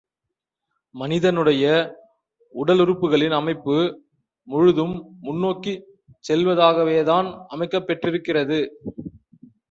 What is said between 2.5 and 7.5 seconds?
உடலுறுப்புகளின் அமைப்பு முழுதும் முன்னோக்கிச் செல்வதாகவேதான்